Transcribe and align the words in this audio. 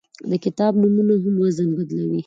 د 0.29 0.31
کتاب 0.45 0.73
نومونه 0.81 1.13
هم 1.23 1.35
وزن 1.43 1.69
بدلوي. 1.77 2.19